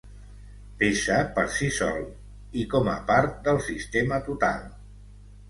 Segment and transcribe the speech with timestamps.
[0.77, 1.99] Pesa per si sol,
[2.63, 4.67] i com a part del sistema total.